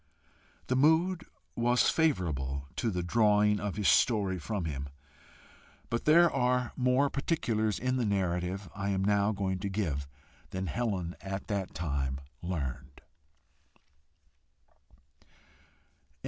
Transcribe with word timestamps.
The 0.65 0.75
mood 0.75 1.27
was 1.55 1.87
favourable 1.91 2.65
to 2.77 2.89
the 2.89 3.03
drawing 3.03 3.59
of 3.59 3.75
his 3.75 3.87
story 3.87 4.39
from 4.39 4.65
him, 4.65 4.89
but 5.91 6.05
there 6.05 6.27
are 6.31 6.73
more 6.75 7.07
particulars 7.11 7.77
in 7.77 7.97
the 7.97 8.05
narrative 8.07 8.67
I 8.73 8.89
am 8.89 9.05
now 9.05 9.31
going 9.31 9.59
to 9.59 9.69
give 9.69 10.07
than 10.49 10.65
Helen 10.65 11.15
at 11.21 11.45
that 11.49 11.75
time 11.75 12.19
learned. 12.41 13.01